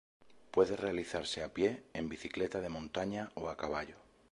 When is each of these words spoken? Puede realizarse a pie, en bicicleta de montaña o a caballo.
Puede 0.49 0.77
realizarse 0.77 1.43
a 1.43 1.53
pie, 1.53 1.83
en 1.93 2.09
bicicleta 2.09 2.59
de 2.59 2.69
montaña 2.69 3.29
o 3.35 3.49
a 3.49 3.55
caballo. 3.55 3.97